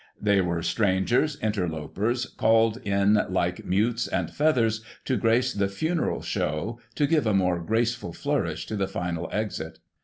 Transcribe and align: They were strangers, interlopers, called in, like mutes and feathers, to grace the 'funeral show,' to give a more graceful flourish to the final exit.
They 0.19 0.41
were 0.41 0.63
strangers, 0.63 1.37
interlopers, 1.43 2.25
called 2.25 2.77
in, 2.77 3.21
like 3.29 3.65
mutes 3.65 4.07
and 4.07 4.31
feathers, 4.31 4.83
to 5.05 5.15
grace 5.15 5.53
the 5.53 5.67
'funeral 5.67 6.23
show,' 6.23 6.79
to 6.95 7.05
give 7.05 7.27
a 7.27 7.35
more 7.35 7.59
graceful 7.61 8.11
flourish 8.11 8.65
to 8.65 8.75
the 8.75 8.87
final 8.87 9.29
exit. 9.31 9.77